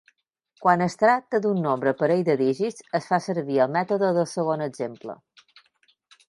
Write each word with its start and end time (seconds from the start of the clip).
Quan 0.61 0.83
es 0.85 0.95
tracta 1.01 1.39
d'un 1.43 1.59
nombre 1.65 1.93
parell 1.99 2.23
de 2.29 2.37
dígits, 2.39 2.87
es 3.01 3.11
fa 3.11 3.19
servir 3.27 3.61
el 3.67 3.77
mètode 3.77 4.11
del 4.19 4.27
segon 4.33 4.65
exemple. 4.71 5.19